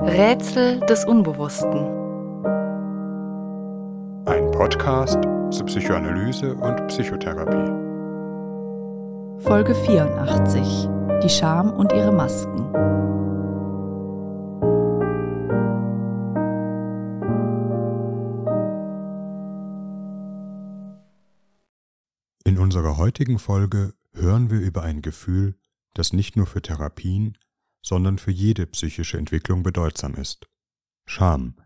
[0.00, 1.84] Rätsel des Unbewussten.
[4.26, 5.18] Ein Podcast
[5.50, 7.72] zur Psychoanalyse und Psychotherapie.
[9.42, 10.88] Folge 84.
[11.24, 12.72] Die Scham und ihre Masken.
[22.44, 25.56] In unserer heutigen Folge hören wir über ein Gefühl,
[25.94, 27.36] das nicht nur für Therapien,
[27.82, 30.48] sondern für jede psychische Entwicklung bedeutsam ist.
[31.06, 31.56] Scham.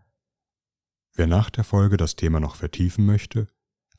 [1.13, 3.47] Wer nach der Folge das Thema noch vertiefen möchte,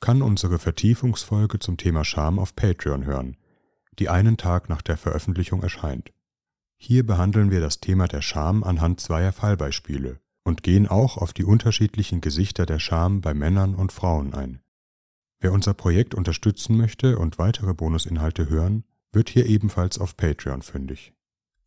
[0.00, 3.36] kann unsere Vertiefungsfolge zum Thema Scham auf Patreon hören,
[3.98, 6.12] die einen Tag nach der Veröffentlichung erscheint.
[6.77, 11.44] Hier behandeln wir das Thema der Scham anhand zweier Fallbeispiele und gehen auch auf die
[11.44, 14.60] unterschiedlichen Gesichter der Scham bei Männern und Frauen ein.
[15.41, 21.14] Wer unser Projekt unterstützen möchte und weitere Bonusinhalte hören, wird hier ebenfalls auf Patreon fündig.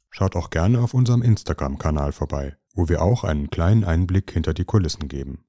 [0.09, 4.65] Schaut auch gerne auf unserem Instagram-Kanal vorbei, wo wir auch einen kleinen Einblick hinter die
[4.65, 5.45] Kulissen geben.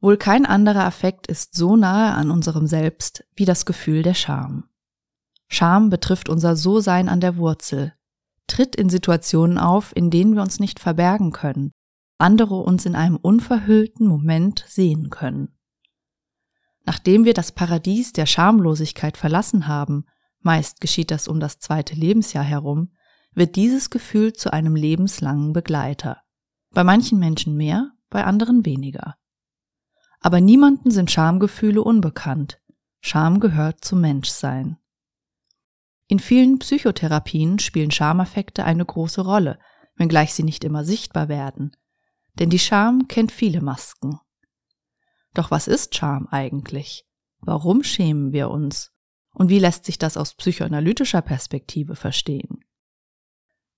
[0.00, 4.64] Wohl kein anderer Affekt ist so nahe an unserem Selbst wie das Gefühl der Scham.
[5.48, 7.92] Scham betrifft unser So-Sein an der Wurzel,
[8.46, 11.72] tritt in Situationen auf, in denen wir uns nicht verbergen können,
[12.18, 15.56] andere uns in einem unverhüllten Moment sehen können.
[16.84, 20.06] Nachdem wir das Paradies der Schamlosigkeit verlassen haben,
[20.40, 22.92] meist geschieht das um das zweite Lebensjahr herum,
[23.32, 26.22] wird dieses Gefühl zu einem lebenslangen Begleiter.
[26.70, 29.16] Bei manchen Menschen mehr, bei anderen weniger.
[30.20, 32.60] Aber niemanden sind Schamgefühle unbekannt.
[33.00, 34.76] Scham gehört zum Menschsein.
[36.08, 39.58] In vielen Psychotherapien spielen Schameffekte eine große Rolle,
[39.96, 41.76] wenngleich sie nicht immer sichtbar werden.
[42.34, 44.18] Denn die Scham kennt viele Masken.
[45.34, 47.06] Doch was ist Scham eigentlich?
[47.38, 48.92] Warum schämen wir uns?
[49.32, 52.64] Und wie lässt sich das aus psychoanalytischer Perspektive verstehen?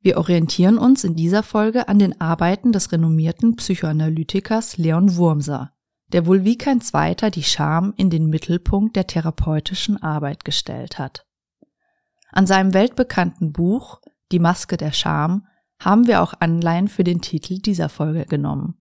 [0.01, 5.71] Wir orientieren uns in dieser Folge an den Arbeiten des renommierten Psychoanalytikers Leon Wurmser,
[6.09, 11.25] der wohl wie kein zweiter die Scham in den Mittelpunkt der therapeutischen Arbeit gestellt hat.
[12.31, 14.01] An seinem weltbekannten Buch
[14.33, 15.47] Die Maske der Scham
[15.79, 18.79] haben wir auch Anleihen für den Titel dieser Folge genommen.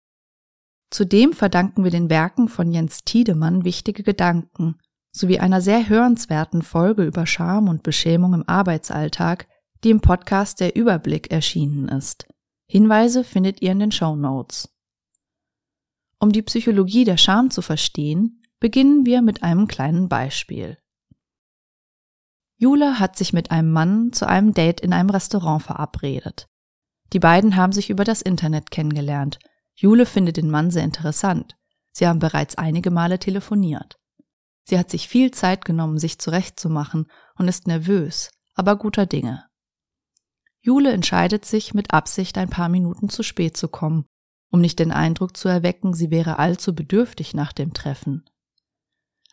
[0.91, 4.77] Zudem verdanken wir den Werken von Jens Tiedemann wichtige Gedanken
[5.17, 9.47] sowie einer sehr hörenswerten Folge über Scham und Beschämung im Arbeitsalltag,
[9.83, 12.27] die im Podcast Der Überblick erschienen ist.
[12.67, 14.69] Hinweise findet ihr in den Show Notes.
[16.19, 20.77] Um die Psychologie der Scham zu verstehen, beginnen wir mit einem kleinen Beispiel.
[22.57, 26.49] Jule hat sich mit einem Mann zu einem Date in einem Restaurant verabredet.
[27.13, 29.37] Die beiden haben sich über das Internet kennengelernt.
[29.75, 31.55] Jule findet den Mann sehr interessant.
[31.91, 33.99] Sie haben bereits einige Male telefoniert.
[34.69, 39.45] Sie hat sich viel Zeit genommen, sich zurechtzumachen und ist nervös, aber guter Dinge.
[40.59, 44.03] Jule entscheidet sich mit Absicht ein paar Minuten zu spät zu kommen,
[44.51, 48.25] um nicht den Eindruck zu erwecken, sie wäre allzu bedürftig nach dem Treffen.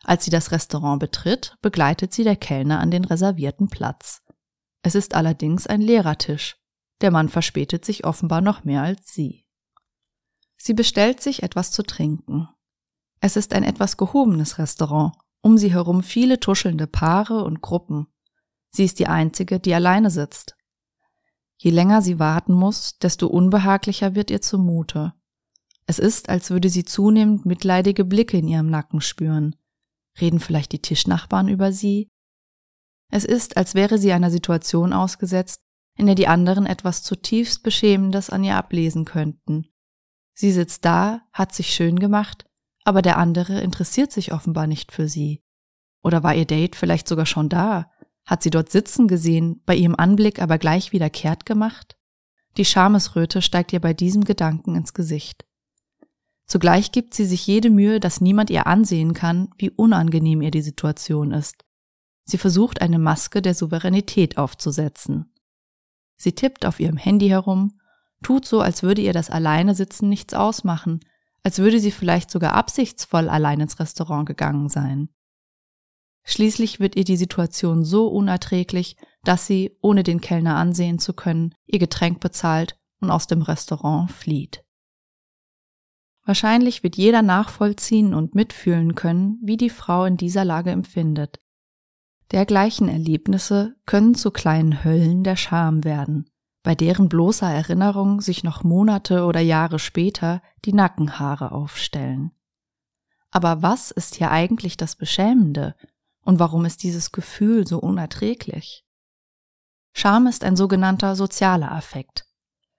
[0.05, 4.21] Als sie das Restaurant betritt, begleitet sie der Kellner an den reservierten Platz.
[4.83, 6.55] Es ist allerdings ein leerer Tisch.
[7.01, 9.45] Der Mann verspätet sich offenbar noch mehr als sie.
[10.55, 12.47] Sie bestellt sich etwas zu trinken.
[13.19, 15.11] Es ist ein etwas gehobenes Restaurant
[15.45, 18.07] um sie herum viele tuschelnde Paare und Gruppen.
[18.71, 20.57] Sie ist die einzige, die alleine sitzt.
[21.57, 25.13] Je länger sie warten muss, desto unbehaglicher wird ihr zumute.
[25.85, 29.55] Es ist, als würde sie zunehmend mitleidige Blicke in ihrem Nacken spüren.
[30.19, 32.09] Reden vielleicht die Tischnachbarn über sie?
[33.11, 35.61] Es ist, als wäre sie einer Situation ausgesetzt,
[35.95, 39.67] in der die anderen etwas zutiefst Beschämendes an ihr ablesen könnten.
[40.33, 42.47] Sie sitzt da, hat sich schön gemacht,
[42.85, 45.43] aber der andere interessiert sich offenbar nicht für sie.
[46.01, 47.91] Oder war ihr Date vielleicht sogar schon da?
[48.25, 51.97] Hat sie dort sitzen gesehen, bei ihrem Anblick aber gleich wieder kehrt gemacht?
[52.57, 55.45] Die Schamesröte steigt ihr bei diesem Gedanken ins Gesicht.
[56.45, 60.61] Zugleich gibt sie sich jede Mühe, dass niemand ihr ansehen kann, wie unangenehm ihr die
[60.61, 61.65] Situation ist.
[62.23, 65.33] Sie versucht eine Maske der Souveränität aufzusetzen.
[66.17, 67.79] Sie tippt auf ihrem Handy herum,
[68.21, 70.99] tut so, als würde ihr das Alleine sitzen nichts ausmachen,
[71.45, 75.09] als würde sie vielleicht sogar absichtsvoll allein ins Restaurant gegangen sein.
[76.23, 81.53] Schließlich wird ihr die Situation so unerträglich, dass sie, ohne den Kellner ansehen zu können,
[81.67, 84.63] ihr Getränk bezahlt und aus dem Restaurant flieht.
[86.23, 91.39] Wahrscheinlich wird jeder nachvollziehen und mitfühlen können, wie die Frau in dieser Lage empfindet.
[92.31, 96.27] Dergleichen Erlebnisse können zu kleinen Höllen der Scham werden,
[96.65, 102.31] bei deren bloßer Erinnerung sich noch Monate oder Jahre später die Nackenhaare aufstellen.
[103.29, 105.75] Aber was ist hier eigentlich das Beschämende
[106.23, 108.83] und warum ist dieses Gefühl so unerträglich?
[109.93, 112.25] Scham ist ein sogenannter sozialer Affekt.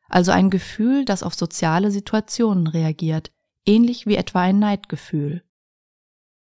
[0.09, 3.31] also ein Gefühl, das auf soziale Situationen reagiert,
[3.65, 5.45] ähnlich wie etwa ein Neidgefühl.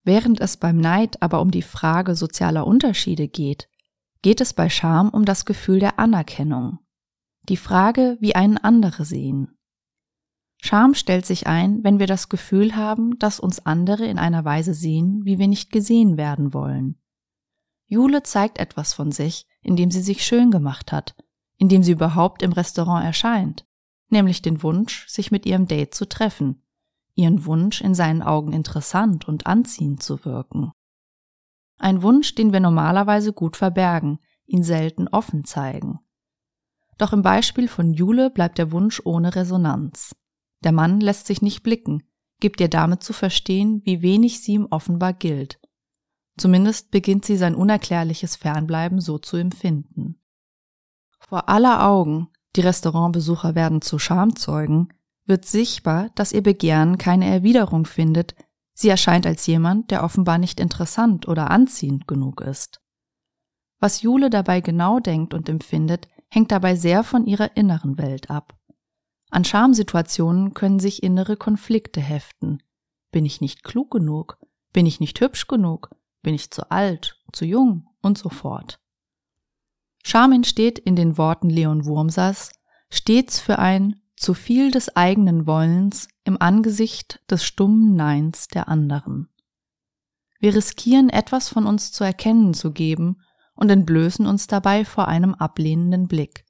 [0.02, 3.69] Während es beim Neid aber um die Frage sozialer Unterschiede geht,
[4.23, 6.81] geht es bei Scham um das Gefühl der Anerkennung,
[7.48, 9.58] die Frage, wie einen andere sehen.
[10.60, 14.74] Scham stellt sich ein, wenn wir das Gefühl haben, dass uns andere in einer Weise
[14.74, 17.00] sehen, wie wir nicht gesehen werden wollen.
[17.86, 21.14] Jule zeigt etwas von sich, indem sie sich schön gemacht hat,
[21.56, 23.66] indem sie überhaupt im Restaurant erscheint,
[24.10, 26.62] nämlich den Wunsch, sich mit ihrem Date zu treffen,
[27.14, 30.72] ihren Wunsch, in seinen Augen interessant und anziehend zu wirken.
[31.78, 36.00] Ein Wunsch, den wir normalerweise gut verbergen, ihn selten offen zeigen.
[36.98, 40.14] Doch im Beispiel von Jule bleibt der Wunsch ohne Resonanz.
[40.64, 42.02] Der Mann lässt sich nicht blicken,
[42.40, 45.60] gibt ihr damit zu verstehen, wie wenig sie ihm offenbar gilt.
[46.36, 50.20] Zumindest beginnt sie sein unerklärliches Fernbleiben so zu empfinden.
[51.18, 54.92] Vor aller Augen, die Restaurantbesucher werden zu Schamzeugen,
[55.26, 58.34] wird sichtbar, dass ihr Begehren keine Erwiderung findet,
[58.72, 62.80] sie erscheint als jemand, der offenbar nicht interessant oder anziehend genug ist.
[63.80, 68.58] Was Jule dabei genau denkt und empfindet, hängt dabei sehr von ihrer inneren Welt ab.
[69.30, 72.62] An Schamsituationen können sich innere Konflikte heften.
[73.10, 74.38] Bin ich nicht klug genug?
[74.72, 75.90] Bin ich nicht hübsch genug?
[76.22, 78.80] Bin ich zu alt, zu jung und so fort.
[80.04, 82.52] Scham entsteht in den Worten Leon Wurmsers
[82.90, 89.28] stets für ein zu viel des eigenen Wollens im Angesicht des stummen Neins der anderen.
[90.40, 93.20] Wir riskieren etwas von uns zu erkennen zu geben
[93.58, 96.44] und entblößen uns dabei vor einem ablehnenden Blick.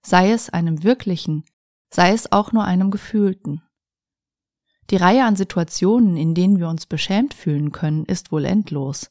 [0.00, 1.44] Sei es einem wirklichen,
[1.92, 3.62] sei es auch nur einem gefühlten.
[4.90, 9.10] Die Reihe an Situationen, in denen wir uns beschämt fühlen können, ist wohl endlos.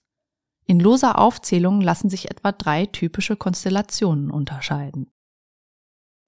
[0.66, 5.12] In loser Aufzählung lassen sich etwa drei typische Konstellationen unterscheiden.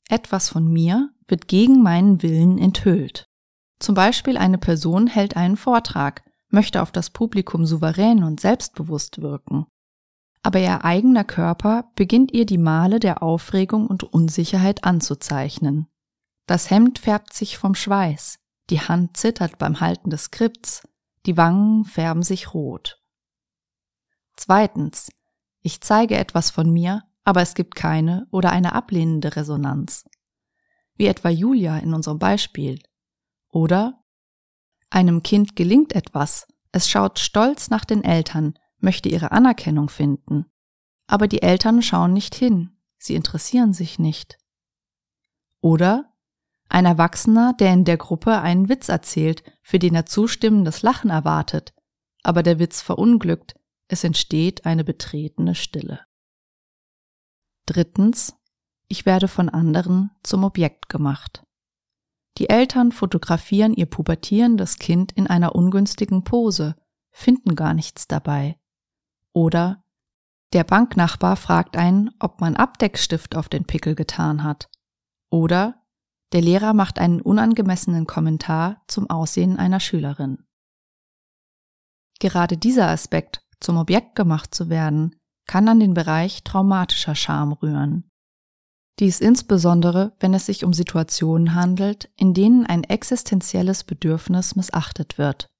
[0.10, 3.30] Etwas von mir wird gegen meinen Willen enthüllt.
[3.80, 9.68] Zum Beispiel eine Person hält einen Vortrag, möchte auf das Publikum souverän und selbstbewusst wirken.
[10.44, 15.88] Aber ihr eigener Körper beginnt ihr die Male der Aufregung und Unsicherheit anzuzeichnen.
[16.48, 18.40] Das Hemd färbt sich vom Schweiß,
[18.70, 20.88] die Hand zittert beim Halten des Skripts,
[21.26, 23.02] die Wangen färben sich rot.
[24.36, 25.12] Zweitens,
[25.62, 30.06] ich zeige etwas von mir, aber es gibt keine oder eine ablehnende Resonanz.
[30.96, 32.80] Wie etwa Julia in unserem Beispiel.
[33.50, 34.04] Oder
[34.90, 40.46] einem Kind gelingt etwas, es schaut stolz nach den Eltern, möchte ihre Anerkennung finden.
[41.08, 44.38] Aber die Eltern schauen nicht hin, sie interessieren sich nicht.
[45.62, 46.12] Oder
[46.70, 51.74] ein Erwachsener, der in der Gruppe einen Witz erzählt, für den er zustimmendes Lachen erwartet,
[52.24, 53.56] aber der Witz verunglückt,
[53.90, 56.00] es entsteht eine betretene Stille.
[57.66, 58.36] Drittens,
[58.88, 61.44] ich werde von anderen zum Objekt gemacht.
[62.38, 66.76] Die Eltern fotografieren ihr pubertierendes Kind in einer ungünstigen Pose,
[67.12, 68.58] finden gar nichts dabei.
[69.34, 69.84] Oder
[70.54, 74.70] der Banknachbar fragt einen, ob man Abdeckstift auf den Pickel getan hat.
[75.30, 75.82] Oder
[76.34, 80.46] der Lehrer macht einen unangemessenen Kommentar zum Aussehen einer Schülerin.
[82.20, 85.16] Gerade dieser Aspekt zum Objekt gemacht zu werden,
[85.48, 88.10] kann an den Bereich traumatischer Scham rühren.
[89.00, 95.51] Dies insbesondere, wenn es sich um Situationen handelt, in denen ein existenzielles Bedürfnis missachtet wird.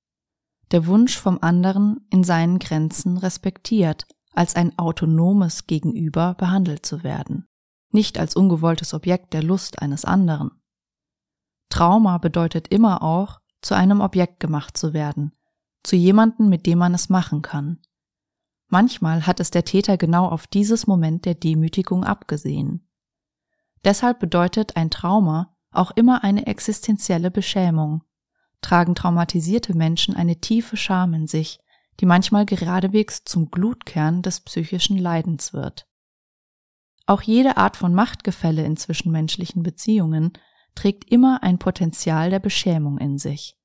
[0.72, 7.48] Der Wunsch vom anderen in seinen Grenzen respektiert, als ein autonomes Gegenüber behandelt zu werden,
[7.92, 10.52] nicht als ungewolltes Objekt der Lust eines anderen.
[11.70, 15.34] Trauma bedeutet immer auch, zu einem Objekt gemacht zu werden,
[15.84, 17.80] zu jemanden, mit dem man es machen kann.
[18.68, 22.88] Manchmal hat es der Täter genau auf dieses Moment der Demütigung abgesehen.
[23.84, 28.04] Deshalb bedeutet ein Trauma auch immer eine existenzielle Beschämung.
[28.62, 31.60] Tragen traumatisierte Menschen eine tiefe Scham in sich,
[32.00, 35.88] die manchmal geradewegs zum Glutkern des psychischen Leidens wird.
[37.06, 40.34] Auch jede Art von Machtgefälle in zwischenmenschlichen Beziehungen
[40.76, 43.58] trägt immer ein Potenzial der Beschämung in sich.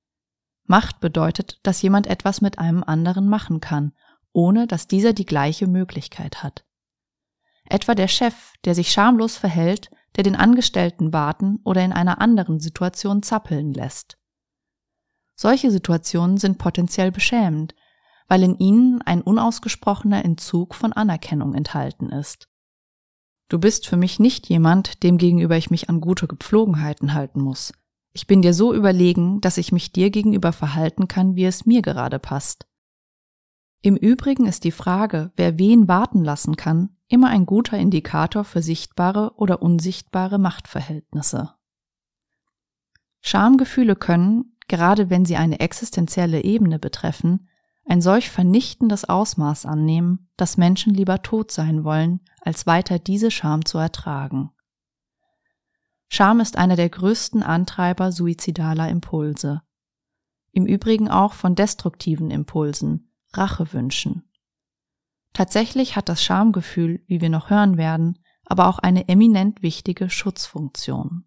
[0.65, 3.93] Macht bedeutet, dass jemand etwas mit einem anderen machen kann
[4.37, 6.67] ohne dass dieser die gleiche Möglichkeit hat.
[7.65, 12.61] Etwa der Chef, der sich schamlos verhält, der den Angestellten warten oder in einer anderen
[12.61, 14.19] Situation zappeln lässt.
[15.37, 17.75] Solche Situationen sind potenziell beschämend,
[18.27, 22.49] weil in ihnen ein unausgesprochener Entzug von Anerkennung enthalten ist.
[23.49, 27.73] Du bist für mich nicht jemand, dem gegenüber ich mich an gute Gepflogenheiten halten muss.
[28.13, 31.83] Ich bin dir so überlegen, dass ich mich dir gegenüber verhalten kann, wie es mir
[31.83, 32.67] gerade passt.
[33.83, 38.63] Im Übrigen ist die Frage, wer wen warten lassen kann, immer ein guter Indikator für
[38.63, 41.53] sichtbare oder unsichtbare Machtverhältnisse
[43.21, 47.49] Schamgefühle können, gerade wenn sie eine existenzielle Ebene betreffen,
[47.89, 53.65] ein solch vernichtendes Ausmaß annehmen, dass Menschen lieber tot sein wollen, als weiter diese Scham
[53.65, 54.51] zu ertragen.
[56.09, 59.63] Scham ist einer der größten Antreiber suizidaler Impulse.
[60.53, 64.31] Im Übrigen auch von destruktiven Impulsen, Rachewünschen.
[65.33, 71.25] Tatsächlich hat das Schamgefühl, wie wir noch hören werden, aber auch eine eminent wichtige Schutzfunktion.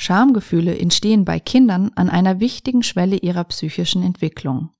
[0.00, 4.70] Schamgefühle entstehen bei Kindern an einer wichtigen Schwelle ihrer psychischen Entwicklung.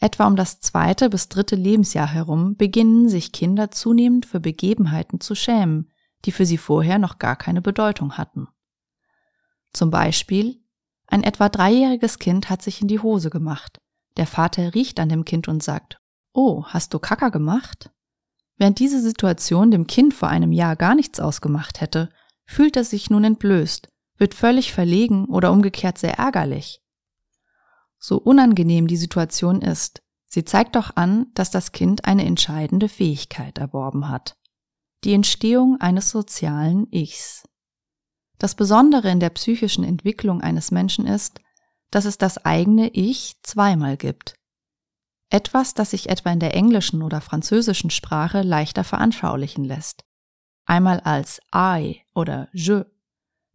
[0.00, 5.36] Etwa um das zweite bis dritte Lebensjahr herum beginnen sich Kinder zunehmend für Begebenheiten zu
[5.36, 5.92] schämen,
[6.24, 8.48] die für sie vorher noch gar keine Bedeutung hatten.
[9.72, 10.60] Zum Beispiel,
[11.06, 13.78] ein etwa dreijähriges Kind hat sich in die Hose gemacht.
[14.16, 16.00] Der Vater riecht an dem Kind und sagt,
[16.32, 17.92] Oh, hast du Kacker gemacht?
[18.56, 22.10] Während diese Situation dem Kind vor einem Jahr gar nichts ausgemacht hätte,
[22.46, 26.82] fühlt es sich nun entblößt wird völlig verlegen oder umgekehrt sehr ärgerlich.
[27.98, 33.58] So unangenehm die Situation ist, sie zeigt doch an, dass das Kind eine entscheidende Fähigkeit
[33.58, 34.36] erworben hat.
[35.04, 37.44] Die Entstehung eines sozialen Ichs.
[38.38, 41.40] Das Besondere in der psychischen Entwicklung eines Menschen ist,
[41.90, 44.34] dass es das eigene Ich zweimal gibt.
[45.30, 50.04] Etwas, das sich etwa in der englischen oder französischen Sprache leichter veranschaulichen lässt.
[50.66, 52.84] Einmal als I oder je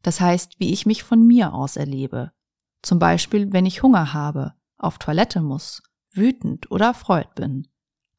[0.02, 2.32] das heißt, wie ich mich von mir aus erlebe.
[2.82, 7.68] Zum Beispiel, wenn ich Hunger habe, auf Toilette muss, wütend oder erfreut bin.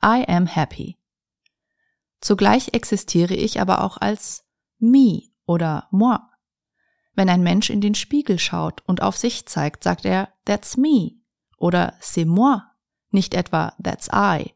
[0.05, 0.99] I am happy.
[2.21, 4.45] Zugleich existiere ich aber auch als
[4.79, 6.19] me oder moi.
[7.15, 11.21] Wenn ein Mensch in den Spiegel schaut und auf sich zeigt, sagt er that's me
[11.59, 12.63] oder c'est moi,
[13.11, 14.55] nicht etwa that's I.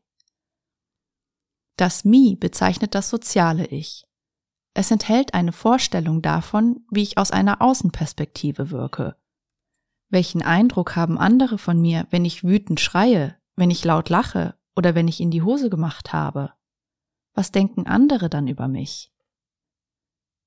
[1.77, 4.07] Das me bezeichnet das soziale Ich.
[4.79, 9.17] Es enthält eine Vorstellung davon, wie ich aus einer Außenperspektive wirke.
[10.11, 14.95] Welchen Eindruck haben andere von mir, wenn ich wütend schreie, wenn ich laut lache oder
[14.95, 16.53] wenn ich in die Hose gemacht habe?
[17.33, 19.15] Was denken andere dann über mich?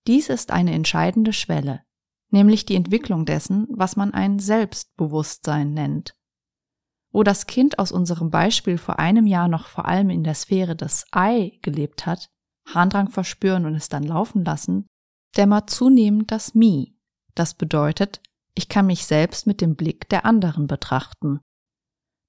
[0.06, 1.82] Dies ist eine entscheidende Schwelle,
[2.30, 6.16] nämlich die Entwicklung dessen, was man ein Selbstbewusstsein nennt.
[7.12, 10.76] Wo das Kind aus unserem Beispiel vor einem Jahr noch vor allem in der Sphäre
[10.76, 12.30] des I gelebt hat,
[12.74, 14.88] Harndrang verspüren und es dann laufen lassen,
[15.38, 16.88] dämmert zunehmend das Me.
[17.36, 18.22] Das bedeutet,
[18.56, 21.40] ich kann mich selbst mit dem Blick der anderen betrachten.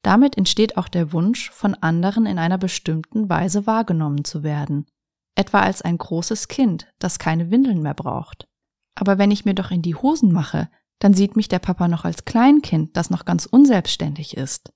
[0.03, 4.87] Damit entsteht auch der Wunsch, von anderen in einer bestimmten Weise wahrgenommen zu werden,
[5.35, 8.47] etwa als ein großes Kind, das keine Windeln mehr braucht.
[8.95, 10.71] Aber wenn ich mir doch in die Hosen mache,
[11.01, 14.73] dann sieht mich der Papa noch als Kleinkind, das noch ganz unselbstständig ist.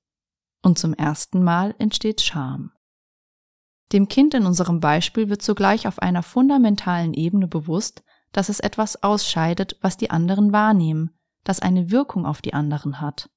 [0.62, 2.72] Und zum ersten Mal entsteht Scham.
[3.92, 9.02] Dem Kind in unserem Beispiel wird zugleich auf einer fundamentalen Ebene bewusst, dass es etwas
[9.02, 11.10] ausscheidet, was die anderen wahrnehmen,
[11.44, 13.30] das eine Wirkung auf die anderen hat.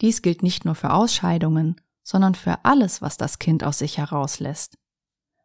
[0.00, 4.78] Dies gilt nicht nur für Ausscheidungen, sondern für alles, was das Kind aus sich herauslässt.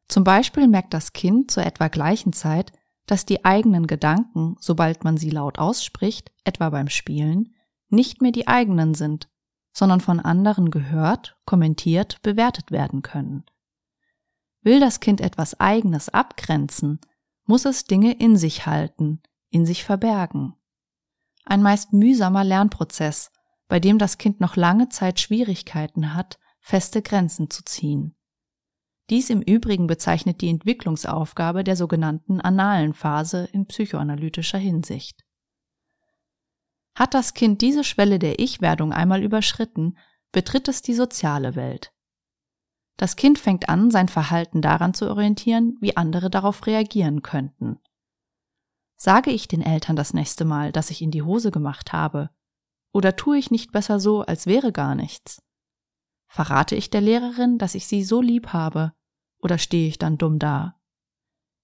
[0.08, 2.72] Zum Beispiel merkt das Kind zur etwa gleichen Zeit,
[3.06, 7.54] dass die eigenen Gedanken, sobald man sie laut ausspricht, etwa beim Spielen,
[7.90, 9.30] nicht mehr die eigenen sind,
[9.74, 13.44] sondern von anderen gehört, kommentiert, bewertet werden können.
[14.64, 17.00] Will das Kind etwas Eigenes abgrenzen,
[17.46, 20.56] muss es Dinge in sich halten, in sich verbergen.
[21.46, 23.32] Ein meist mühsamer Lernprozess,
[23.68, 28.16] bei dem das Kind noch lange Zeit Schwierigkeiten hat, feste Grenzen zu ziehen.
[29.10, 35.26] Dies im Übrigen bezeichnet die Entwicklungsaufgabe der sogenannten analen Phase in psychoanalytischer Hinsicht.
[36.96, 39.98] Hat das Kind diese Schwelle der Ich-Werdung einmal überschritten,
[40.32, 41.92] betritt es die soziale Welt.
[42.98, 47.80] Das Kind fängt an, sein Verhalten daran zu orientieren, wie andere darauf reagieren könnten.
[48.96, 52.30] Sage ich den Eltern das nächste Mal, dass ich in die Hose gemacht habe?
[52.94, 55.42] Oder tue ich nicht besser so, als wäre gar nichts?
[56.28, 58.94] Verrate ich der Lehrerin, dass ich sie so lieb habe?
[59.40, 60.80] Oder stehe ich dann dumm da?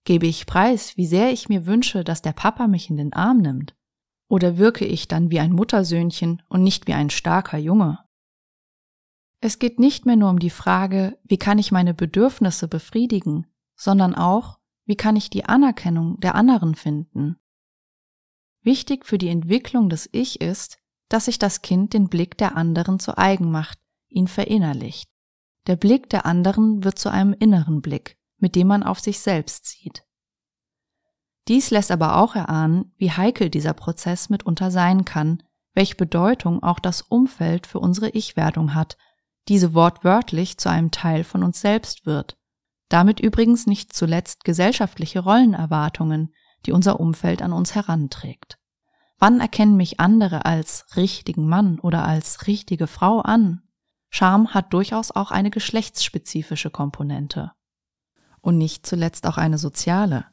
[0.03, 3.37] Gebe ich preis, wie sehr ich mir wünsche, dass der Papa mich in den Arm
[3.37, 3.75] nimmt?
[4.27, 7.99] Oder wirke ich dann wie ein Muttersöhnchen und nicht wie ein starker Junge?
[9.41, 14.13] Es geht nicht mehr nur um die Frage, wie kann ich meine Bedürfnisse befriedigen, sondern
[14.13, 17.37] auch, wie kann ich die Anerkennung der anderen finden.
[18.61, 22.99] Wichtig für die Entwicklung des Ich ist, dass sich das Kind den Blick der anderen
[22.99, 23.79] zu eigen macht,
[24.09, 25.09] ihn verinnerlicht.
[25.67, 29.67] Der Blick der anderen wird zu einem inneren Blick, mit dem man auf sich selbst
[29.67, 30.05] sieht.
[31.47, 35.41] Dies lässt aber auch erahnen, wie heikel dieser Prozess mitunter sein kann,
[35.73, 38.97] welche Bedeutung auch das Umfeld für unsere Ich-Werdung hat
[39.49, 42.37] diese wortwörtlich zu einem Teil von uns selbst wird.
[42.87, 46.33] Damit übrigens nicht zuletzt gesellschaftliche Rollenerwartungen,
[46.65, 48.57] die unser Umfeld an uns heranträgt.
[49.17, 53.61] Wann erkennen mich andere als richtigen Mann oder als richtige Frau an?
[54.09, 57.51] Scham hat durchaus auch eine geschlechtsspezifische Komponente.
[58.41, 60.25] Und nicht zuletzt auch eine soziale.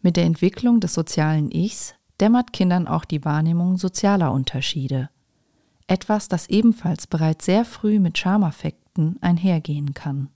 [0.00, 5.10] Mit der Entwicklung des sozialen Ichs dämmert Kindern auch die Wahrnehmung sozialer Unterschiede.
[5.86, 10.30] Etwas, das ebenfalls bereits sehr früh mit Schamaffekten einhergehen kann.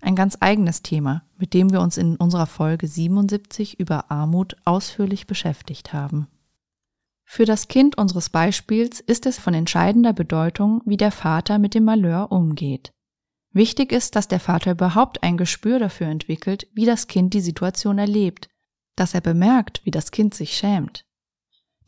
[0.00, 5.26] Ein ganz eigenes Thema, mit dem wir uns in unserer Folge 77 über Armut ausführlich
[5.26, 6.26] beschäftigt haben.
[7.24, 11.84] Für das Kind unseres Beispiels ist es von entscheidender Bedeutung, wie der Vater mit dem
[11.84, 12.92] Malheur umgeht.
[13.52, 17.98] Wichtig ist, dass der Vater überhaupt ein Gespür dafür entwickelt, wie das Kind die Situation
[17.98, 18.48] erlebt,
[18.96, 21.04] dass er bemerkt, wie das Kind sich schämt.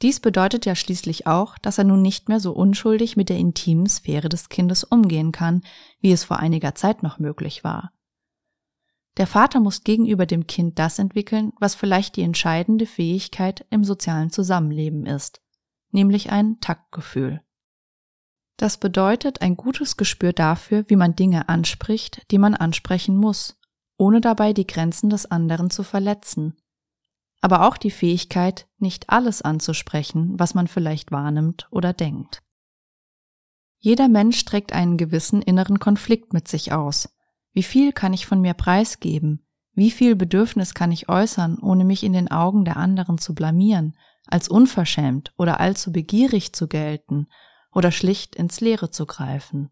[0.02, 3.86] Dies bedeutet ja schließlich auch, dass er nun nicht mehr so unschuldig mit der intimen
[3.86, 5.62] Sphäre des Kindes umgehen kann,
[6.00, 7.92] wie es vor einiger Zeit noch möglich war.
[9.16, 14.30] Der Vater muss gegenüber dem Kind das entwickeln, was vielleicht die entscheidende Fähigkeit im sozialen
[14.30, 15.42] Zusammenleben ist,
[15.90, 17.42] nämlich ein Taktgefühl.
[18.56, 23.58] Das bedeutet ein gutes Gespür dafür, wie man Dinge anspricht, die man ansprechen muss,
[23.96, 26.56] ohne dabei die Grenzen des anderen zu verletzen.
[27.40, 32.42] Aber auch die Fähigkeit, nicht alles anzusprechen, was man vielleicht wahrnimmt oder denkt.
[33.78, 37.09] Jeder Mensch trägt einen gewissen inneren Konflikt mit sich aus,
[37.59, 39.45] wie viel kann ich von mir preisgeben?
[39.73, 43.97] Wie viel Bedürfnis kann ich äußern, ohne mich in den Augen der anderen zu blamieren,
[44.26, 47.26] als unverschämt oder allzu begierig zu gelten
[47.73, 49.71] oder schlicht ins Leere zu greifen?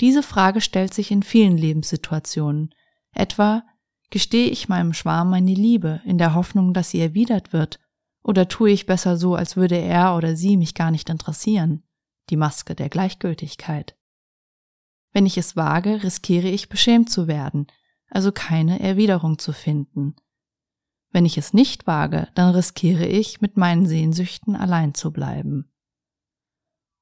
[0.00, 2.74] Diese Frage stellt sich in vielen Lebenssituationen,
[3.12, 3.62] etwa
[4.10, 7.80] gestehe ich meinem Schwarm meine Liebe in der Hoffnung, dass sie erwidert wird,
[8.22, 11.82] oder tue ich besser so, als würde er oder sie mich gar nicht interessieren,
[12.30, 13.96] die Maske der Gleichgültigkeit.
[15.12, 17.66] Wenn ich es wage, riskiere ich beschämt zu werden,
[18.08, 20.16] also keine Erwiderung zu finden.
[21.10, 25.70] Wenn ich es nicht wage, dann riskiere ich, mit meinen Sehnsüchten allein zu bleiben.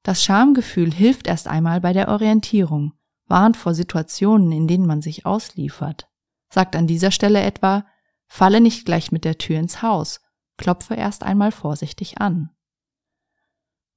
[0.03, 2.93] Das Schamgefühl hilft erst einmal bei der Orientierung,
[3.25, 6.09] warnt vor Situationen, in denen man sich ausliefert,
[6.53, 7.85] sagt an dieser Stelle etwa,
[8.27, 10.21] falle nicht gleich mit der Tür ins Haus,
[10.57, 12.51] klopfe erst einmal vorsichtig an.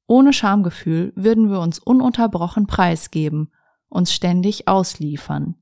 [0.07, 3.53] Ohne Schamgefühl würden wir uns ununterbrochen preisgeben
[3.89, 5.57] uns ständig ausliefern.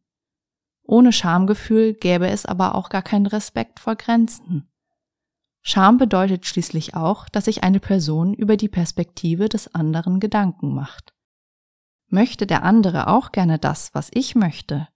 [0.82, 4.70] Ohne Schamgefühl gäbe es aber auch gar keinen Respekt vor Grenzen.
[5.62, 11.14] Scham bedeutet schließlich auch, dass sich eine Person über die Perspektive des anderen Gedanken macht.
[12.08, 14.88] Möchte der andere auch gerne das, was ich möchte?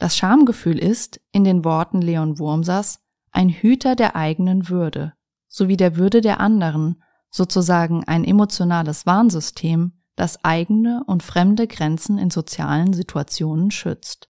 [0.00, 3.00] Das Schamgefühl ist, in den Worten Leon Wurmsers,
[3.32, 5.12] ein Hüter der eigenen Würde,
[5.46, 12.30] sowie der Würde der anderen, sozusagen ein emotionales Warnsystem, das eigene und fremde Grenzen in
[12.30, 14.30] sozialen Situationen schützt.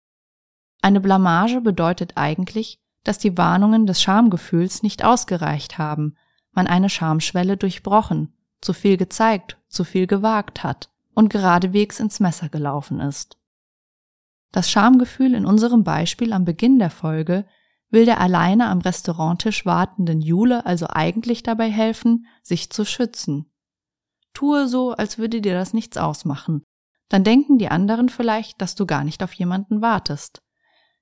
[0.81, 6.17] Eine Blamage bedeutet eigentlich, dass die Warnungen des Schamgefühls nicht ausgereicht haben,
[6.51, 12.49] man eine Schamschwelle durchbrochen, zu viel gezeigt, zu viel gewagt hat und geradewegs ins Messer
[12.49, 13.37] gelaufen ist.
[14.53, 17.45] Das Schamgefühl in unserem Beispiel am Beginn der Folge
[17.89, 23.53] will der alleine am Restauranttisch wartenden Jule also eigentlich dabei helfen, sich zu schützen,
[24.33, 26.63] Tue so, als würde dir das nichts ausmachen.
[27.09, 30.41] Dann denken die anderen vielleicht, dass du gar nicht auf jemanden wartest.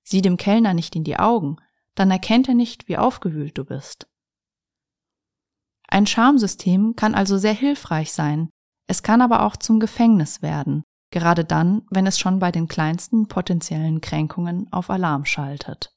[0.04, 1.58] Sieh dem Kellner nicht in die Augen,
[1.96, 4.08] dann erkennt er nicht, wie aufgewühlt du bist.
[5.88, 8.50] Ein Schamsystem kann also sehr hilfreich sein,
[8.88, 13.28] es kann aber auch zum Gefängnis werden, gerade dann, wenn es schon bei den kleinsten
[13.28, 15.94] potenziellen Kränkungen auf Alarm schaltet.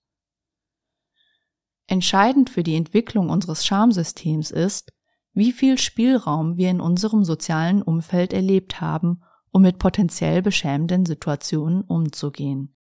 [1.87, 4.93] Entscheidend für die Entwicklung unseres Schamsystems ist,
[5.33, 11.83] wie viel Spielraum wir in unserem sozialen Umfeld erlebt haben, um mit potenziell beschämenden Situationen
[11.83, 12.77] umzugehen.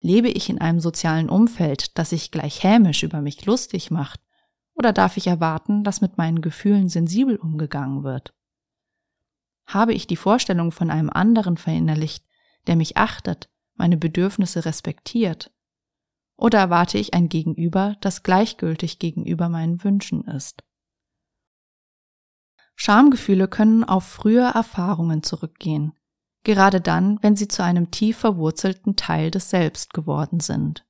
[0.00, 4.20] Lebe ich in einem sozialen Umfeld, das sich gleich hämisch über mich lustig macht,
[4.74, 8.34] oder darf ich erwarten, dass mit meinen Gefühlen sensibel umgegangen wird?
[9.66, 12.24] Habe ich die Vorstellung von einem anderen verinnerlicht,
[12.66, 15.52] der mich achtet, meine Bedürfnisse respektiert?
[16.36, 20.64] Oder erwarte ich ein Gegenüber, das gleichgültig gegenüber meinen Wünschen ist?
[22.76, 25.92] Schamgefühle können auf frühe Erfahrungen zurückgehen,
[26.42, 30.84] gerade dann, wenn sie zu einem tief verwurzelten Teil des Selbst geworden sind.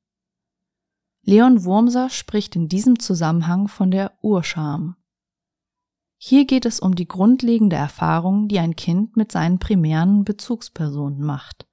[1.23, 4.97] Leon Wurmser spricht in diesem Zusammenhang von der Urscham.
[6.17, 11.67] Hier geht es um die grundlegende Erfahrung, die ein Kind mit seinen primären Bezugspersonen macht.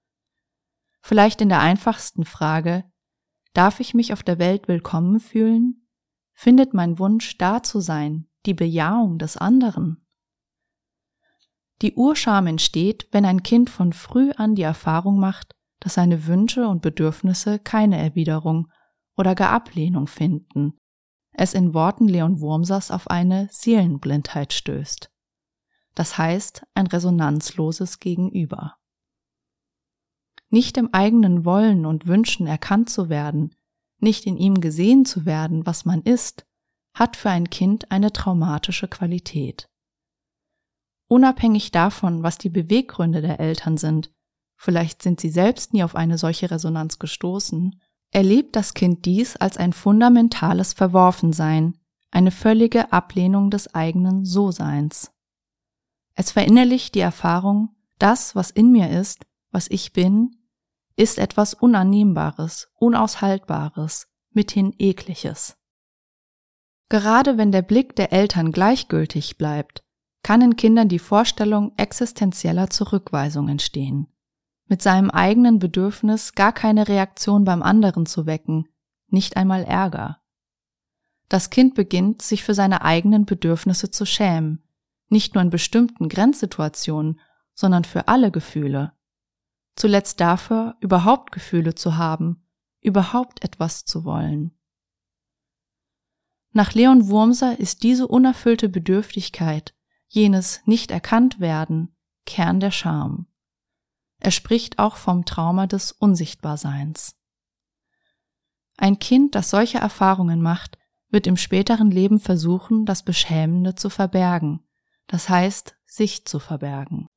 [1.02, 2.84] Vielleicht in der einfachsten Frage,
[3.54, 5.88] darf ich mich auf der Welt willkommen fühlen?
[6.34, 10.06] Findet mein Wunsch da zu sein, die Bejahung des anderen.
[11.82, 16.68] Die Urscham entsteht, wenn ein Kind von früh an die Erfahrung macht, dass seine Wünsche
[16.68, 18.68] und Bedürfnisse keine Erwiderung
[19.18, 20.78] oder gar Ablehnung finden,
[21.34, 25.12] es in Worten Leon Wurmsers auf eine Seelenblindheit stößt.
[25.96, 28.76] Das heißt ein resonanzloses Gegenüber.
[30.50, 33.56] Nicht im eigenen Wollen und Wünschen erkannt zu werden,
[34.00, 36.46] nicht in ihm gesehen zu werden, was man ist,
[36.94, 39.70] hat für ein Kind eine traumatische Qualität.
[41.08, 44.14] Unabhängig davon, was die Beweggründe der Eltern sind,
[44.56, 47.82] vielleicht sind sie selbst nie auf eine solche Resonanz gestoßen,
[48.12, 51.78] erlebt das Kind dies als ein fundamentales Verworfensein,
[52.12, 55.12] eine völlige Ablehnung des eigenen So-Seins.
[56.16, 60.36] Es verinnerlicht die Erfahrung, das, was in mir ist, was ich bin,
[60.96, 65.58] ist etwas Unannehmbares, Unaushaltbares, mithin Ekliges.
[66.90, 69.84] Gerade wenn der Blick der Eltern gleichgültig bleibt,
[70.24, 74.08] kann in Kindern die Vorstellung existenzieller Zurückweisung entstehen.
[74.72, 78.70] Mit seinem eigenen Bedürfnis gar keine Reaktion beim anderen zu wecken,
[79.10, 80.22] nicht einmal Ärger.
[81.28, 84.64] Das Kind beginnt, sich für seine eigenen Bedürfnisse zu schämen,
[85.10, 87.20] nicht nur in bestimmten Grenzsituationen,
[87.54, 88.94] sondern für alle Gefühle.
[89.76, 92.48] Zuletzt dafür, überhaupt Gefühle zu haben,
[92.80, 94.58] überhaupt etwas zu wollen.
[96.54, 99.76] Nach Leon Wurmser ist diese unerfüllte Bedürftigkeit,
[100.08, 101.94] jenes nicht erkannt werden,
[102.26, 103.28] Kern der Scham.
[104.22, 107.16] Er spricht auch vom Trauma des Unsichtbarseins.
[108.78, 110.78] Ein Kind, das solche Erfahrungen macht,
[111.10, 114.64] wird im späteren Leben versuchen, das Beschämende zu verbergen,
[115.08, 117.08] das heißt, sich zu verbergen.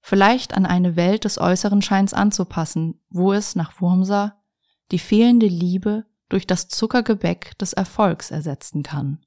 [0.00, 4.40] Vielleicht an eine Welt des äußeren Scheins anzupassen, wo es nach Wurmser
[4.92, 9.24] die fehlende Liebe durch das Zuckergebäck des Erfolgs ersetzen kann.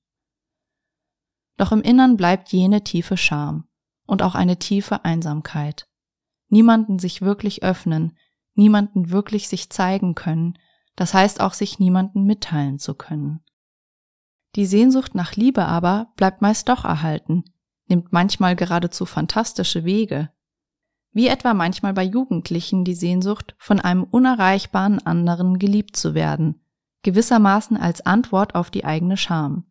[1.58, 3.68] Doch im Innern bleibt jene tiefe Scham
[4.06, 5.87] und auch eine tiefe Einsamkeit.
[6.50, 8.18] Niemanden sich wirklich öffnen,
[8.54, 10.58] niemanden wirklich sich zeigen können,
[10.96, 13.42] das heißt auch sich niemanden mitteilen zu können.
[14.56, 17.44] Die Sehnsucht nach Liebe aber bleibt meist doch erhalten,
[17.88, 20.30] nimmt manchmal geradezu fantastische Wege,
[21.12, 26.62] wie etwa manchmal bei Jugendlichen die Sehnsucht, von einem unerreichbaren anderen geliebt zu werden,
[27.04, 29.66] gewissermaßen als Antwort auf die eigene Scham.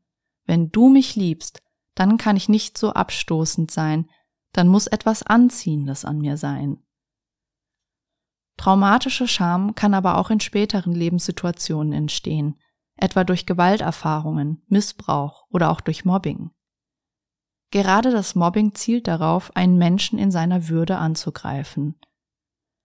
[0.45, 1.63] Wenn du mich liebst,
[1.95, 4.09] dann kann ich nicht so abstoßend sein,
[4.57, 6.79] dann muss etwas Anziehendes an mir sein.
[8.57, 12.59] Traumatische Scham kann aber auch in späteren Lebenssituationen entstehen,
[12.97, 16.51] etwa durch Gewalterfahrungen, Missbrauch oder auch durch Mobbing.
[17.71, 22.01] Gerade das Mobbing zielt darauf, einen Menschen in seiner Würde anzugreifen.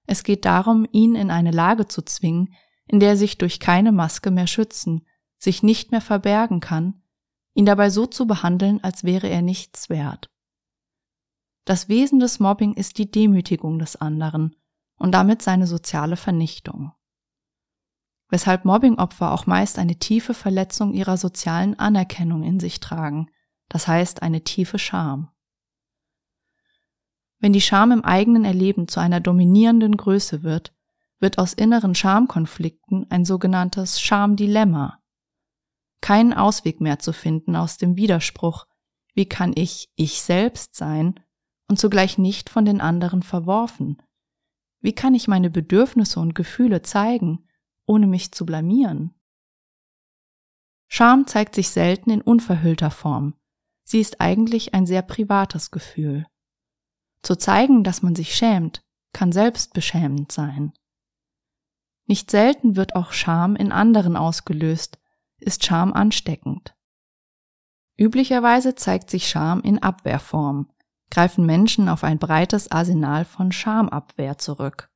[0.07, 2.53] Es geht darum, ihn in eine Lage zu zwingen,
[2.87, 5.05] in der er sich durch keine Maske mehr schützen,
[5.37, 7.03] sich nicht mehr verbergen kann,
[7.53, 10.30] ihn dabei so zu behandeln, als wäre er nichts wert.
[11.71, 14.57] Das Wesen des Mobbing ist die Demütigung des anderen
[14.97, 16.91] und damit seine soziale Vernichtung.
[18.27, 23.29] Weshalb Mobbingopfer auch meist eine tiefe Verletzung ihrer sozialen Anerkennung in sich tragen,
[23.69, 25.31] das heißt eine tiefe Scham.
[27.39, 30.73] Wenn die Scham im eigenen Erleben zu einer dominierenden Größe wird,
[31.19, 34.99] wird aus inneren Schamkonflikten ein sogenanntes Schamdilemma.
[36.01, 38.67] Keinen Ausweg mehr zu finden aus dem Widerspruch,
[39.13, 41.17] wie kann ich ich selbst sein
[41.71, 44.03] und zugleich nicht von den anderen verworfen?
[44.81, 47.47] Wie kann ich meine Bedürfnisse und Gefühle zeigen,
[47.85, 49.13] ohne mich zu blamieren?
[50.89, 53.35] Scham zeigt sich selten in unverhüllter Form.
[53.85, 56.27] Sie ist eigentlich ein sehr privates Gefühl.
[57.23, 60.73] Zu zeigen, dass man sich schämt, kann selbstbeschämend sein.
[62.05, 64.99] Nicht selten wird auch Scham in anderen ausgelöst,
[65.37, 66.75] ist Scham ansteckend.
[67.95, 70.67] Üblicherweise zeigt sich Scham in Abwehrform,
[71.11, 74.89] greifen Menschen auf ein breites Arsenal von Schamabwehr zurück.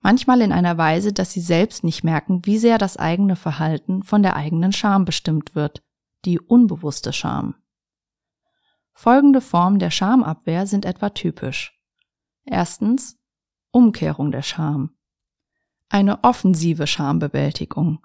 [0.00, 4.22] Manchmal in einer Weise, dass sie selbst nicht merken, wie sehr das eigene Verhalten von
[4.22, 5.82] der eigenen Scham bestimmt wird,
[6.24, 7.56] die unbewusste Scham.
[8.92, 11.76] Folgende Formen der Schamabwehr sind etwa typisch.
[12.44, 13.18] Erstens
[13.72, 14.98] Umkehrung der Scham
[15.88, 18.00] eine offensive Schambewältigung.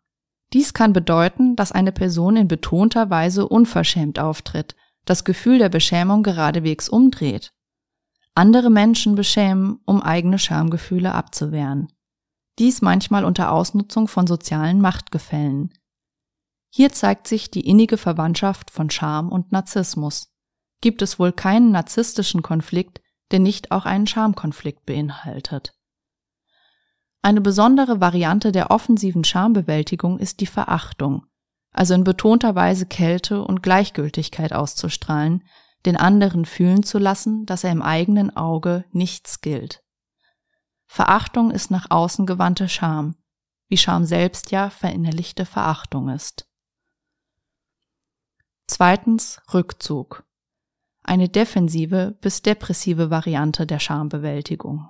[0.53, 6.23] Dies kann bedeuten, dass eine Person in betonter Weise unverschämt auftritt, das Gefühl der Beschämung
[6.23, 7.53] geradewegs umdreht.
[8.35, 11.91] Andere Menschen beschämen, um eigene Schamgefühle abzuwehren.
[12.59, 15.73] Dies manchmal unter Ausnutzung von sozialen Machtgefällen.
[16.69, 20.33] Hier zeigt sich die innige Verwandtschaft von Scham und Narzissmus.
[20.81, 25.73] Gibt es wohl keinen narzisstischen Konflikt, der nicht auch einen Schamkonflikt beinhaltet.
[27.21, 31.25] Eine besondere Variante der offensiven Schambewältigung ist die Verachtung,
[31.73, 35.43] also in betonter Weise Kälte und Gleichgültigkeit auszustrahlen,
[35.85, 39.83] den anderen fühlen zu lassen, dass er im eigenen Auge nichts gilt.
[40.85, 43.15] Verachtung ist nach außen gewandte Scham,
[43.67, 46.47] wie Scham selbst ja verinnerlichte Verachtung ist.
[48.67, 50.23] Zweitens Rückzug.
[51.03, 54.89] Eine defensive bis depressive Variante der Schambewältigung.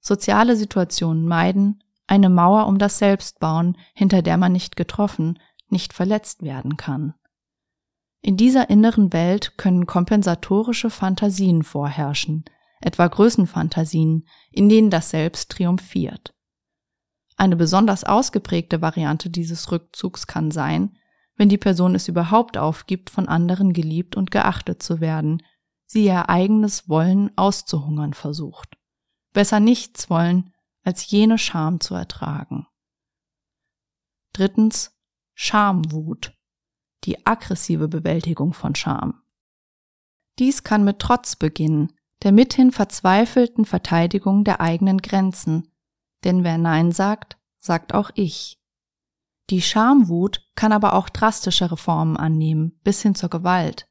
[0.00, 5.38] Soziale Situationen meiden, eine Mauer um das Selbst bauen, hinter der man nicht getroffen,
[5.72, 7.14] nicht verletzt werden kann.
[8.20, 12.44] In dieser inneren Welt können kompensatorische Fantasien vorherrschen,
[12.80, 16.34] etwa Größenfantasien, in denen das Selbst triumphiert.
[17.36, 20.96] Eine besonders ausgeprägte Variante dieses Rückzugs kann sein,
[21.34, 25.42] wenn die Person es überhaupt aufgibt, von anderen geliebt und geachtet zu werden,
[25.86, 28.76] sie ihr eigenes Wollen auszuhungern versucht.
[29.32, 30.52] Besser nichts wollen,
[30.84, 32.66] als jene Scham zu ertragen.
[34.32, 34.96] Drittens
[35.34, 36.32] Schamwut
[37.04, 39.22] die aggressive Bewältigung von Scham.
[40.38, 41.92] Dies kann mit Trotz beginnen,
[42.22, 45.68] der mithin verzweifelten Verteidigung der eigenen Grenzen,
[46.24, 48.60] denn wer Nein sagt, sagt auch ich.
[49.50, 53.88] Die Schamwut kann aber auch drastischere Formen annehmen, bis hin zur Gewalt.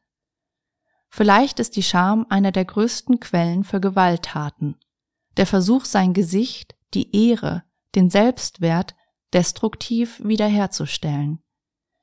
[1.09, 4.77] Vielleicht ist die Scham einer der größten Quellen für Gewalttaten.
[5.35, 7.63] Der Versuch, sein Gesicht, die Ehre,
[7.95, 8.95] den Selbstwert
[9.33, 11.39] destruktiv wiederherzustellen.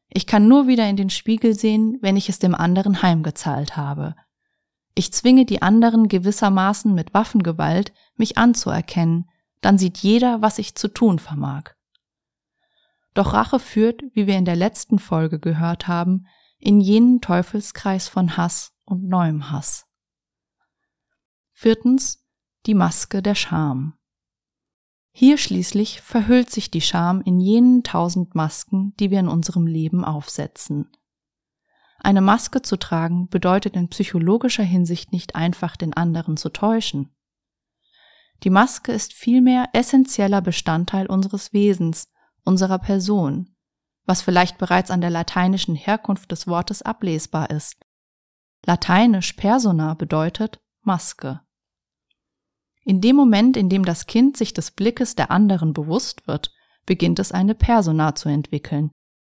[0.08, 4.14] Ich kann nur wieder in den Spiegel sehen, wenn ich es dem anderen heimgezahlt habe.
[4.94, 10.88] Ich zwinge die anderen gewissermaßen mit Waffengewalt, mich anzuerkennen, dann sieht jeder, was ich zu
[10.88, 11.74] tun vermag.
[13.14, 16.26] Doch Rache führt, wie wir in der letzten Folge gehört haben,
[16.58, 19.86] in jenen Teufelskreis von Hass und neuem Hass.
[21.52, 22.24] Viertens
[22.66, 23.97] die Maske der Scham.
[25.10, 30.04] Hier schließlich verhüllt sich die Scham in jenen tausend Masken, die wir in unserem Leben
[30.04, 30.90] aufsetzen.
[32.00, 37.10] Eine Maske zu tragen bedeutet in psychologischer Hinsicht nicht einfach den anderen zu täuschen.
[38.44, 42.08] Die Maske ist vielmehr essentieller Bestandteil unseres Wesens,
[42.44, 43.56] unserer Person,
[44.04, 47.84] was vielleicht bereits an der lateinischen Herkunft des Wortes ablesbar ist.
[48.64, 51.40] Lateinisch persona bedeutet Maske.
[52.88, 56.54] In dem Moment, in dem das Kind sich des Blickes der anderen bewusst wird,
[56.86, 58.90] beginnt es eine Persona zu entwickeln,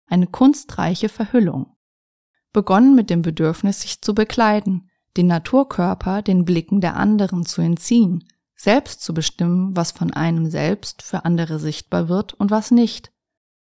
[0.06, 1.76] eine kunstreiche Verhüllung.
[2.54, 4.88] Begonnen mit dem Bedürfnis, sich zu bekleiden,
[5.18, 11.02] den Naturkörper den Blicken der anderen zu entziehen, selbst zu bestimmen, was von einem selbst
[11.02, 13.12] für andere sichtbar wird und was nicht,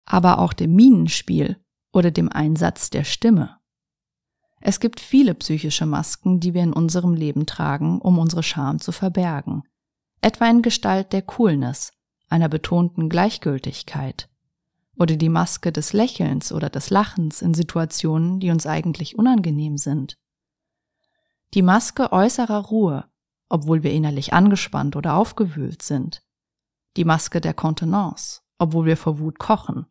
[0.05, 1.57] aber auch dem Minenspiel
[1.91, 3.57] oder dem Einsatz der Stimme.
[4.59, 8.91] Es gibt viele psychische Masken, die wir in unserem Leben tragen, um unsere Scham zu
[8.91, 9.63] verbergen
[10.21, 11.93] etwa in Gestalt der Coolness,
[12.29, 14.29] einer betonten Gleichgültigkeit,
[14.95, 20.17] oder die Maske des Lächelns oder des Lachens in Situationen, die uns eigentlich unangenehm sind.
[21.53, 23.09] Die Maske äußerer Ruhe,
[23.49, 26.23] obwohl wir innerlich angespannt oder aufgewühlt sind.
[26.97, 29.87] Die Maske der Kontenance, obwohl wir vor Wut kochen.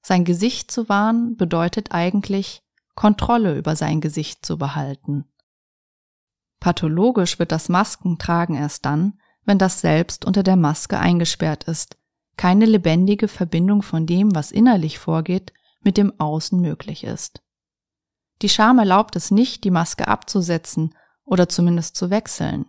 [0.00, 2.62] Sein Gesicht zu wahren bedeutet eigentlich,
[2.94, 5.24] Kontrolle über sein Gesicht zu behalten.
[6.60, 11.96] Pathologisch wird das Maskentragen erst dann, wenn das Selbst unter der Maske eingesperrt ist,
[12.36, 15.52] keine lebendige Verbindung von dem, was innerlich vorgeht,
[15.82, 17.42] mit dem Außen möglich ist.
[18.42, 22.66] Die Scham erlaubt es nicht, die Maske abzusetzen oder zumindest zu wechseln.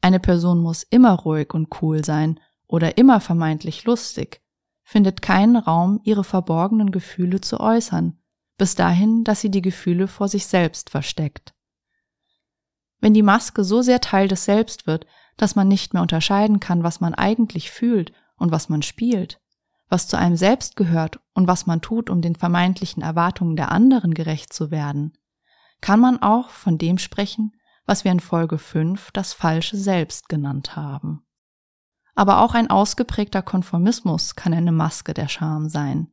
[0.00, 4.42] Eine Person muss immer ruhig und cool sein oder immer vermeintlich lustig,
[4.82, 8.18] findet keinen Raum, ihre verborgenen Gefühle zu äußern,
[8.58, 11.54] bis dahin, dass sie die Gefühle vor sich selbst versteckt.
[13.00, 16.82] Wenn die Maske so sehr Teil des Selbst wird, dass man nicht mehr unterscheiden kann,
[16.82, 19.40] was man eigentlich fühlt und was man spielt,
[19.88, 24.14] was zu einem selbst gehört und was man tut, um den vermeintlichen Erwartungen der anderen
[24.14, 25.16] gerecht zu werden,
[25.80, 27.52] kann man auch von dem sprechen,
[27.84, 31.24] was wir in Folge 5 das falsche Selbst genannt haben.
[32.14, 36.08] Aber auch ein ausgeprägter Konformismus kann eine Maske der Scham sein.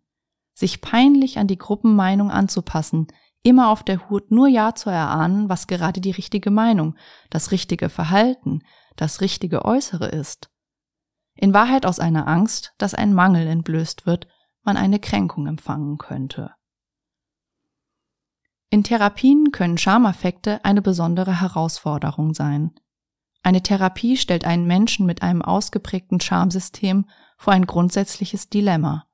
[0.53, 3.07] Sich peinlich an die Gruppenmeinung anzupassen,
[3.41, 6.95] immer auf der Hut nur Ja zu erahnen, was gerade die richtige Meinung,
[7.29, 8.61] das richtige Verhalten,
[8.95, 10.49] das richtige Äußere ist.
[11.35, 14.27] In Wahrheit aus einer Angst, dass ein Mangel entblößt wird,
[14.63, 16.51] man eine Kränkung empfangen könnte.
[18.69, 22.71] In Therapien können Schameffekte eine besondere Herausforderung sein.
[23.43, 29.05] Eine Therapie stellt einen Menschen mit einem ausgeprägten Schamsystem vor ein grundsätzliches Dilemma.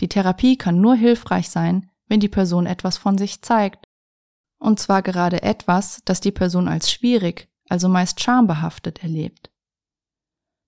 [0.00, 3.86] Die Therapie kann nur hilfreich sein, wenn die Person etwas von sich zeigt,
[4.58, 9.50] und zwar gerade etwas, das die Person als schwierig, also meist schambehaftet erlebt.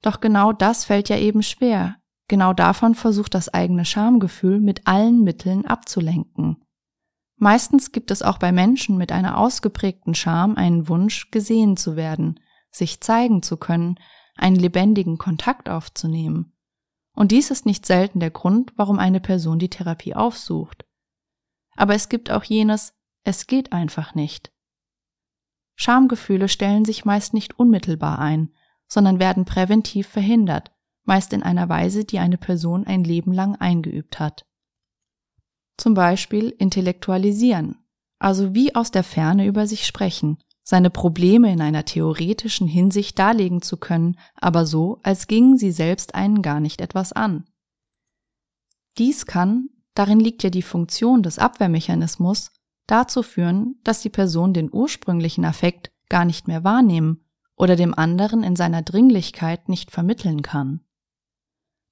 [0.03, 1.97] Doch genau das fällt ja eben schwer.
[2.29, 6.63] Genau davon versucht das eigene Schamgefühl mit allen Mitteln abzulenken.
[7.37, 12.41] Meistens gibt es auch bei Menschen mit einer ausgeprägten Scham einen Wunsch, gesehen zu werden,
[12.71, 13.99] sich zeigen zu können,
[14.35, 16.53] einen lebendigen Kontakt aufzunehmen.
[17.15, 20.85] Und dies ist nicht selten der Grund, warum eine Person die Therapie aufsucht.
[21.77, 22.93] aber es gibt auch jenes
[23.25, 24.53] Es geht einfach nicht.
[25.81, 28.51] Schamgefühle stellen sich meist nicht unmittelbar ein,
[28.89, 30.73] sondern werden präventiv verhindert,
[31.05, 34.45] meist in einer Weise, die eine Person ein Leben lang eingeübt hat.
[35.77, 37.77] Zum Beispiel intellektualisieren,
[38.19, 43.63] also wie aus der Ferne über sich sprechen, seine Probleme in einer theoretischen Hinsicht darlegen
[43.63, 47.45] zu können, aber so, als gingen sie selbst einen gar nicht etwas an.
[48.99, 52.51] Dies kann, darin liegt ja die Funktion des Abwehrmechanismus,
[52.89, 57.25] dazu führen, dass die Person den ursprünglichen Affekt gar nicht mehr wahrnehmen
[57.55, 60.81] oder dem anderen in seiner Dringlichkeit nicht vermitteln kann.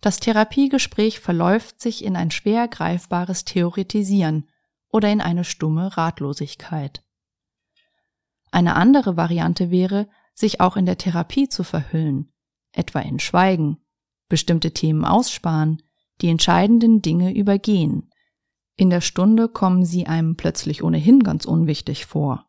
[0.01, 4.47] Das Therapiegespräch verläuft sich in ein schwer greifbares Theoretisieren
[4.89, 7.03] oder in eine stumme Ratlosigkeit.
[8.51, 12.33] Eine andere Variante wäre, sich auch in der Therapie zu verhüllen,
[12.73, 13.79] etwa in Schweigen,
[14.29, 15.83] bestimmte Themen aussparen,
[16.21, 18.11] die entscheidenden Dinge übergehen.
[18.77, 22.47] In der Stunde kommen sie einem plötzlich ohnehin ganz unwichtig vor.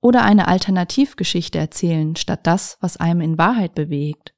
[0.00, 4.32] Oder eine Alternativgeschichte erzählen, statt das, was einem in Wahrheit bewegt.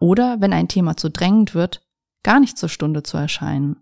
[0.00, 1.82] Oder, wenn ein Thema zu drängend wird,
[2.22, 3.76] gar nicht zur Stunde zu erscheinen.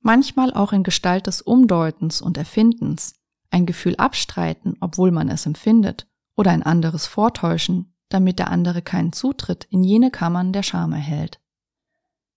[0.00, 3.14] Manchmal auch in Gestalt des Umdeutens und Erfindens,
[3.50, 9.12] ein Gefühl abstreiten, obwohl man es empfindet, oder ein anderes vortäuschen, damit der andere keinen
[9.12, 11.40] Zutritt in jene Kammern der Scham erhält.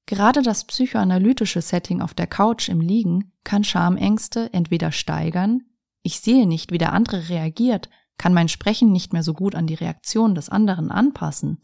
[0.09, 5.61] Gerade das psychoanalytische Setting auf der Couch im Liegen kann Schamängste entweder steigern,
[6.01, 9.67] ich sehe nicht, wie der andere reagiert, kann mein Sprechen nicht mehr so gut an
[9.67, 11.61] die Reaktion des anderen anpassen,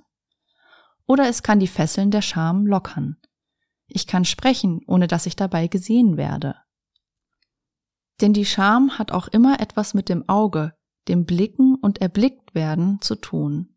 [1.08, 3.18] oder es kann die Fesseln der Scham lockern.
[3.88, 6.56] Ich kann sprechen, ohne dass ich dabei gesehen werde.
[8.22, 10.76] Denn die Scham hat auch immer etwas mit dem Auge,
[11.08, 13.76] dem Blicken und erblickt werden zu tun.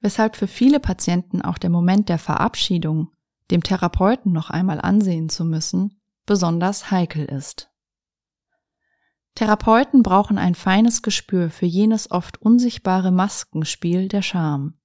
[0.00, 3.12] Weshalb für viele Patienten auch der Moment der Verabschiedung,
[3.50, 7.70] dem Therapeuten noch einmal ansehen zu müssen, besonders heikel ist.
[9.34, 14.78] Therapeuten brauchen ein feines Gespür für jenes oft unsichtbare Maskenspiel der Scham.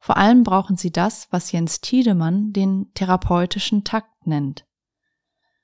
[0.00, 4.66] Vor allem brauchen sie das, was Jens Tiedemann den therapeutischen Takt nennt.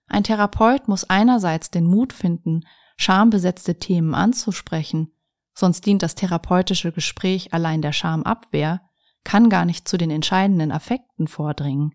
[0.07, 2.65] Ein Therapeut muss einerseits den Mut finden,
[2.97, 5.13] schambesetzte Themen anzusprechen,
[5.53, 8.83] sonst dient das therapeutische Gespräch allein der Schamabwehr,
[9.25, 11.95] kann gar nicht zu den entscheidenden Affekten vordringen.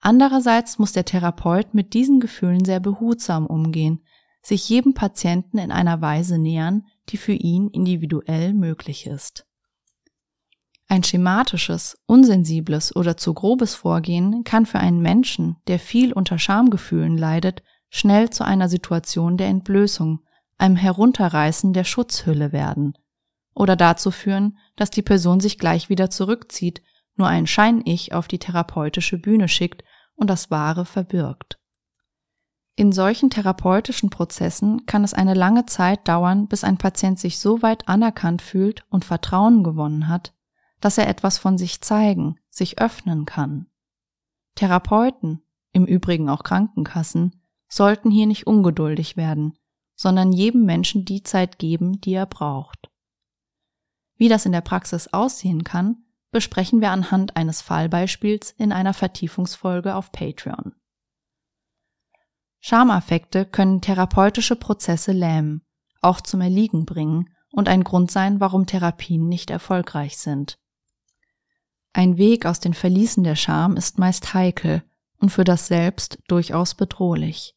[0.00, 4.04] Andererseits muss der Therapeut mit diesen Gefühlen sehr behutsam umgehen,
[4.42, 9.46] sich jedem Patienten in einer Weise nähern, die für ihn individuell möglich ist.
[10.88, 17.18] Ein schematisches, unsensibles oder zu grobes Vorgehen kann für einen Menschen, der viel unter Schamgefühlen
[17.18, 20.20] leidet, schnell zu einer Situation der Entblößung,
[20.58, 22.96] einem Herunterreißen der Schutzhülle werden
[23.56, 26.82] oder dazu führen, dass die Person sich gleich wieder zurückzieht,
[27.16, 29.82] nur ein Schein-Ich auf die therapeutische Bühne schickt
[30.14, 31.58] und das Wahre verbirgt.
[32.78, 37.62] In solchen therapeutischen Prozessen kann es eine lange Zeit dauern, bis ein Patient sich so
[37.62, 40.34] weit anerkannt fühlt und Vertrauen gewonnen hat,
[40.80, 43.66] dass er etwas von sich zeigen, sich öffnen kann.
[44.56, 49.58] Therapeuten, im Übrigen auch Krankenkassen, sollten hier nicht ungeduldig werden,
[49.94, 52.90] sondern jedem Menschen die Zeit geben, die er braucht.
[54.16, 56.04] Wie das in der Praxis aussehen kann,
[56.36, 60.74] besprechen wir anhand eines Fallbeispiels in einer Vertiefungsfolge auf Patreon.
[62.60, 65.62] Schamaffekte können therapeutische Prozesse lähmen,
[66.02, 70.58] auch zum Erliegen bringen und ein Grund sein, warum Therapien nicht erfolgreich sind.
[71.94, 74.82] Ein Weg aus den Verließen der Scham ist meist heikel
[75.16, 77.54] und für das Selbst durchaus bedrohlich.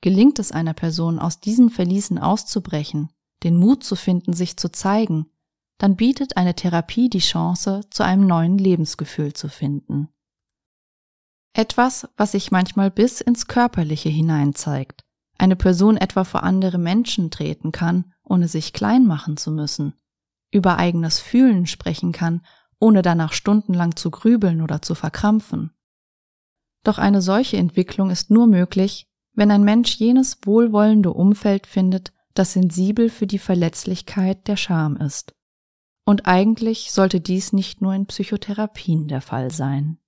[0.00, 3.10] Gelingt es einer Person, aus diesen Verließen auszubrechen,
[3.42, 5.26] den Mut zu finden, sich zu zeigen,
[5.78, 10.08] dann bietet eine Therapie die Chance, zu einem neuen Lebensgefühl zu finden.
[11.52, 15.04] Etwas, was sich manchmal bis ins Körperliche hinein zeigt.
[15.38, 19.94] Eine Person etwa vor andere Menschen treten kann, ohne sich klein machen zu müssen,
[20.50, 22.44] über eigenes Fühlen sprechen kann,
[22.78, 25.72] ohne danach stundenlang zu grübeln oder zu verkrampfen.
[26.84, 32.52] Doch eine solche Entwicklung ist nur möglich, wenn ein Mensch jenes wohlwollende Umfeld findet, das
[32.52, 35.35] sensibel für die Verletzlichkeit der Scham ist.
[36.08, 39.98] Und eigentlich sollte dies nicht nur in Psychotherapien der Fall sein.